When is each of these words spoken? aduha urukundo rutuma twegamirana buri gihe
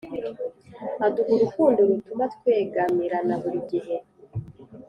aduha 1.05 1.31
urukundo 1.37 1.79
rutuma 1.89 2.25
twegamirana 2.35 3.33
buri 3.41 3.59
gihe 3.71 3.95